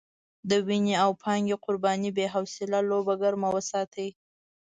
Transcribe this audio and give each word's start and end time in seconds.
د 0.49 0.51
وينې 0.67 0.93
او 1.03 1.09
پانګې 1.23 1.55
قربانۍ 1.65 2.09
بې 2.17 2.25
حاصله 2.33 2.79
لوبه 2.89 3.13
ګرمه 3.21 3.49
وساتي. 3.55 4.09